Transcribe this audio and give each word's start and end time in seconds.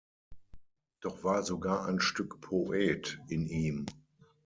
Doch 1.01 1.23
war 1.23 1.43
sogar 1.43 1.85
ein 1.85 1.99
Stück 1.99 2.41
Poet 2.41 3.19
in 3.27 3.45
ihm. 3.45 3.85